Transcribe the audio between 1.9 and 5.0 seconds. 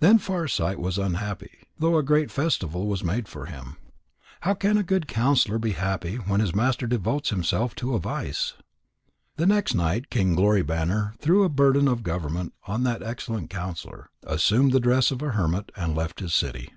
a great festival was made for him. How can a